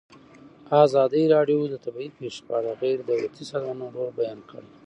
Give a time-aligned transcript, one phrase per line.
[0.83, 4.69] ازادي راډیو د طبیعي پېښې په اړه د غیر دولتي سازمانونو رول بیان کړی.